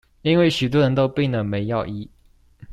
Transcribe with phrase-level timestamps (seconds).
[0.23, 2.09] 因為許多人都病了沒藥醫